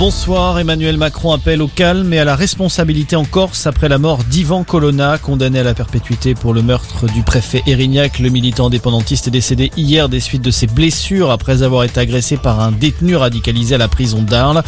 Bonsoir, 0.00 0.58
Emmanuel 0.58 0.96
Macron 0.96 1.30
appelle 1.30 1.60
au 1.60 1.68
calme 1.68 2.10
et 2.14 2.18
à 2.18 2.24
la 2.24 2.34
responsabilité 2.34 3.16
en 3.16 3.26
Corse 3.26 3.66
après 3.66 3.90
la 3.90 3.98
mort 3.98 4.24
d'Ivan 4.24 4.64
Colonna, 4.64 5.18
condamné 5.18 5.58
à 5.58 5.62
la 5.62 5.74
perpétuité 5.74 6.34
pour 6.34 6.54
le 6.54 6.62
meurtre 6.62 7.06
du 7.06 7.22
préfet 7.22 7.62
Erignac. 7.66 8.18
Le 8.18 8.30
militant 8.30 8.68
indépendantiste 8.68 9.28
est 9.28 9.30
décédé 9.30 9.70
hier 9.76 10.08
des 10.08 10.20
suites 10.20 10.40
de 10.40 10.50
ses 10.50 10.66
blessures 10.66 11.30
après 11.30 11.62
avoir 11.62 11.84
été 11.84 12.00
agressé 12.00 12.38
par 12.38 12.60
un 12.60 12.72
détenu 12.72 13.14
radicalisé 13.14 13.74
à 13.74 13.78
la 13.78 13.88
prison 13.88 14.22
d'Arles. 14.22 14.62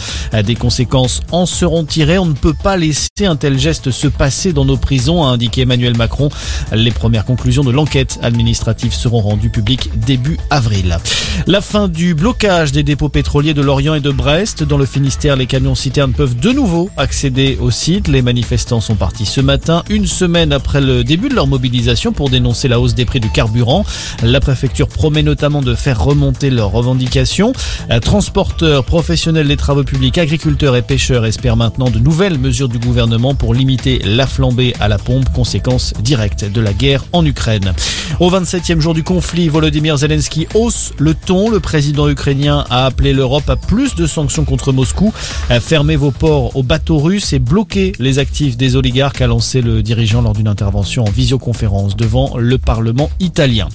Des 0.45 0.55
conséquences 0.55 1.23
en 1.31 1.47
seront 1.47 1.85
tirées. 1.85 2.19
On 2.19 2.27
ne 2.27 2.35
peut 2.35 2.53
pas 2.53 2.77
laisser 2.77 3.09
un 3.23 3.37
tel 3.37 3.59
geste 3.59 3.91
se 3.91 4.09
passer 4.09 4.53
dans 4.53 4.67
nos 4.67 4.77
prisons, 4.77 5.25
a 5.25 5.29
indiqué 5.29 5.63
Emmanuel 5.63 5.97
Macron. 5.97 6.29
Les 6.73 6.91
premières 6.91 7.25
conclusions 7.25 7.65
de 7.65 7.73
l'enquête 7.73 8.19
administrative 8.23 8.93
seront 8.93 9.23
rendues 9.23 9.49
publiques 9.49 9.89
début 9.99 10.37
avril. 10.51 10.99
La 11.47 11.63
fin 11.63 11.89
du 11.89 12.15
blocage 12.15 12.73
des 12.73 12.83
dépôts 12.83 13.09
pétroliers 13.09 13.55
de 13.55 13.63
Lorient 13.63 13.95
et 13.95 14.01
de 14.01 14.11
Brest 14.11 14.63
dans 14.63 14.77
le 14.77 14.85
Finistère 14.85 15.22
les 15.23 15.47
camions 15.47 15.77
citernes 15.77 16.13
peuvent 16.13 16.35
de 16.35 16.51
nouveau 16.51 16.91
accéder 16.97 17.57
au 17.61 17.71
site. 17.71 18.09
Les 18.09 18.23
manifestants 18.23 18.81
sont 18.81 18.97
partis 18.97 19.25
ce 19.25 19.41
matin, 19.41 19.85
une 19.89 20.07
semaine 20.07 20.53
après 20.53 20.81
le 20.81 21.05
début 21.05 21.29
de 21.29 21.35
leur 21.37 21.47
mobilisation 21.47 22.13
pour 22.13 22.29
dénoncer 22.29 22.67
la 22.67 22.81
hausse 22.81 22.95
des 22.95 23.05
prix 23.05 23.21
du 23.21 23.31
carburant. 23.31 23.85
La 24.25 24.41
préfecture 24.41 24.89
promet 24.89 25.23
notamment 25.23 25.63
de 25.63 25.77
faire 25.77 26.03
remonter 26.03 26.51
leurs 26.51 26.73
revendications. 26.73 27.53
Transporteurs, 28.03 28.85
professionnels 28.85 29.47
des 29.47 29.57
travaux 29.57 29.85
publics, 29.85 30.19
agriculteurs 30.19 30.75
et 30.75 30.83
pêcheurs 30.83 31.25
espèrent 31.25 31.57
maintenant 31.57 31.89
de 31.89 32.01
nouvelles 32.01 32.39
mesures 32.39 32.69
du 32.69 32.81
gouvernement 32.81 33.37
pour 33.37 33.55
limiter 33.55 34.01
la 34.05 34.27
flambée 34.27 34.75
à 34.81 34.89
la 34.89 34.99
pompe, 34.99 35.33
conséquence 35.33 35.95
directe 36.01 36.45
de 36.45 36.61
la 36.61 36.73
guerre 36.73 37.05
en 37.13 37.25
Ukraine. 37.25 37.75
Au 38.19 38.29
27e 38.29 38.81
jour 38.81 38.93
du 38.93 39.05
conflit, 39.05 39.49
Volodymyr 39.49 39.97
Zelensky 39.97 40.49
hausse 40.55 40.93
le 40.99 41.15
ton. 41.15 41.49
Le 41.49 41.61
président 41.61 42.09
ukrainien 42.09 42.65
a 42.71 42.87
appelé 42.87 43.13
l'Europe 43.13 43.49
à 43.49 43.57
plus 43.57 43.95
de 43.95 44.07
sanctions 44.07 44.45
contre 44.45 44.73
Moscou. 44.73 45.12
Fermez 45.61 45.97
vos 45.97 46.11
ports 46.11 46.57
aux 46.57 46.63
bateaux 46.63 46.99
russes 46.99 47.33
et 47.33 47.39
bloquez 47.39 47.93
les 47.99 48.19
actifs 48.19 48.57
des 48.57 48.77
oligarques, 48.77 49.21
a 49.21 49.27
lancé 49.27 49.61
le 49.61 49.83
dirigeant 49.83 50.23
lors 50.23 50.33
d'une 50.33 50.49
intervention 50.49 51.05
en 51.05 51.11
visioconférence 51.11 51.97
devant 51.97 52.37
le 52.37 52.59
Parlement 52.59 53.11
italien. 53.21 53.69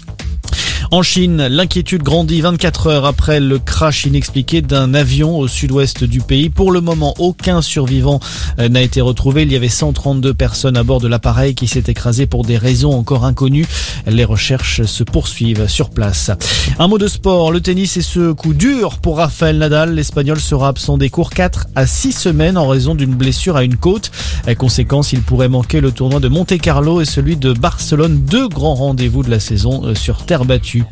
En 0.89 1.01
Chine, 1.01 1.47
l'inquiétude 1.47 2.01
grandit 2.01 2.39
24 2.39 2.87
heures 2.87 3.05
après 3.05 3.41
le 3.41 3.59
crash 3.59 4.05
inexpliqué 4.05 4.61
d'un 4.61 4.93
avion 4.93 5.37
au 5.37 5.49
sud-ouest 5.49 6.05
du 6.05 6.21
pays. 6.21 6.49
Pour 6.49 6.71
le 6.71 6.79
moment, 6.79 7.13
aucun 7.19 7.61
survivant 7.61 8.21
euh, 8.57 8.69
n'a 8.69 8.81
été 8.81 9.01
retrouvé. 9.01 9.41
Il 9.41 9.51
y 9.51 9.57
avait 9.57 9.67
132 9.67 10.33
personnes 10.33 10.77
à 10.77 10.83
bord 10.83 11.01
de 11.01 11.09
l'appareil 11.09 11.55
qui 11.55 11.67
s'est 11.67 11.83
écrasé 11.87 12.25
pour 12.25 12.45
des 12.45 12.57
raisons 12.57 12.93
encore 12.93 13.25
inconnues. 13.25 13.67
Les 14.05 14.23
recherches 14.23 14.83
se 14.83 15.03
poursuivent 15.03 15.67
sur 15.67 15.89
place. 15.89 16.31
Un 16.79 16.87
mot 16.87 16.97
de 16.97 17.07
sport, 17.07 17.51
le 17.51 17.59
tennis 17.59 17.97
est 17.97 18.01
ce 18.01 18.31
coup 18.31 18.53
dur 18.53 18.99
pour 18.99 19.17
Rafael 19.17 19.57
Nadal. 19.57 19.93
L'Espagnol 19.93 20.39
sera 20.39 20.69
absent 20.69 20.97
des 20.97 21.09
cours 21.09 21.31
4 21.31 21.67
à 21.75 21.85
6 21.85 22.13
semaines 22.13 22.57
en 22.57 22.67
raison 22.67 22.95
d'une 22.95 23.13
blessure 23.13 23.57
à 23.57 23.65
une 23.65 23.75
côte. 23.75 24.09
Conséquence, 24.55 25.13
il 25.13 25.21
pourrait 25.21 25.49
manquer 25.49 25.81
le 25.81 25.91
tournoi 25.91 26.19
de 26.19 26.27
Monte-Carlo 26.27 27.01
et 27.01 27.05
celui 27.05 27.35
de 27.35 27.53
Barcelone, 27.53 28.19
deux 28.19 28.47
grands 28.47 28.75
rendez-vous 28.75 29.23
de 29.23 29.29
la 29.29 29.39
saison 29.39 29.83
euh, 29.85 29.95
sur 29.95 30.25
terre 30.25 30.45
battue. 30.45 30.83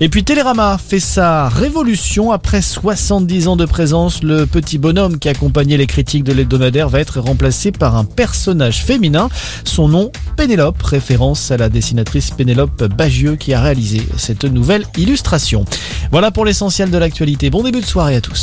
Et 0.00 0.08
puis 0.08 0.24
Télérama 0.24 0.78
fait 0.78 1.00
sa 1.00 1.48
révolution 1.48 2.32
après 2.32 2.62
70 2.62 3.48
ans 3.48 3.56
de 3.56 3.64
présence. 3.64 4.22
Le 4.22 4.46
petit 4.46 4.78
bonhomme 4.78 5.18
qui 5.18 5.28
accompagnait 5.28 5.76
les 5.76 5.86
critiques 5.86 6.24
de 6.24 6.32
l'hebdomadaire 6.32 6.88
va 6.88 7.00
être 7.00 7.20
remplacé 7.20 7.70
par 7.70 7.96
un 7.96 8.04
personnage 8.04 8.82
féminin. 8.82 9.28
Son 9.64 9.88
nom, 9.88 10.10
Pénélope, 10.36 10.82
référence 10.82 11.50
à 11.50 11.56
la 11.56 11.68
dessinatrice 11.68 12.30
Pénélope 12.32 12.84
Bagieux 12.84 13.36
qui 13.36 13.54
a 13.54 13.60
réalisé 13.60 14.02
cette 14.16 14.44
nouvelle 14.44 14.84
illustration. 14.98 15.64
Voilà 16.10 16.30
pour 16.30 16.44
l'essentiel 16.44 16.90
de 16.90 16.98
l'actualité. 16.98 17.50
Bon 17.50 17.62
début 17.62 17.80
de 17.80 17.86
soirée 17.86 18.16
à 18.16 18.20
tous. 18.20 18.32